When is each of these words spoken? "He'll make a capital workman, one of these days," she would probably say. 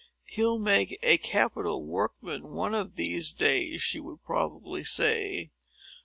"He'll 0.25 0.57
make 0.57 0.97
a 1.03 1.19
capital 1.19 1.85
workman, 1.85 2.55
one 2.55 2.73
of 2.73 2.95
these 2.95 3.33
days," 3.35 3.83
she 3.83 3.99
would 3.99 4.23
probably 4.23 4.83
say. 4.83 5.51